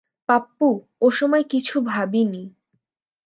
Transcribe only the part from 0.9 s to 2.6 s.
ও সময় কিছু ভাবিনি।